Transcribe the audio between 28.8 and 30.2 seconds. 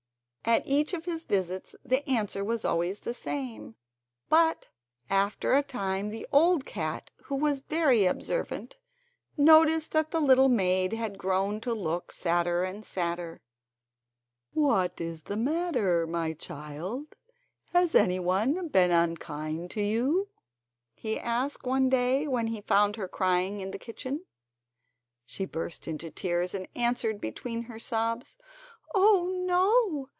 "Oh, no!